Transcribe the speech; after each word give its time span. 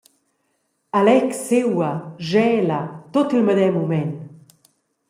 Alex 0.99 1.25
siua, 1.47 1.89
schela, 2.25 2.79
tut 3.13 3.29
il 3.37 3.43
medem 3.47 3.73
mument. 3.77 4.13